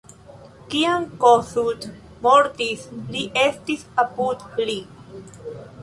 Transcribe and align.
Kiam 0.71 1.05
Kossuth 1.25 1.85
mortis, 2.25 2.89
li 3.13 3.25
estis 3.45 3.87
apud 4.07 4.47
li. 4.69 4.81